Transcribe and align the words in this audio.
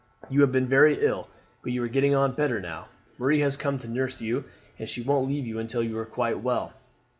You 0.31 0.41
have 0.41 0.51
been 0.51 0.65
very 0.65 1.05
ill, 1.05 1.29
but 1.61 1.73
you 1.73 1.83
are 1.83 1.87
getting 1.87 2.15
on 2.15 2.31
better 2.33 2.59
now. 2.59 2.87
Marie 3.19 3.41
has 3.41 3.55
come 3.55 3.77
to 3.77 3.87
nurse 3.87 4.19
you, 4.19 4.45
and 4.79 4.89
she 4.89 5.03
won't 5.03 5.27
leave 5.29 5.45
you 5.45 5.59
until 5.59 5.83
you 5.83 5.95
are 5.99 6.05
quite 6.07 6.39
well. 6.39 6.73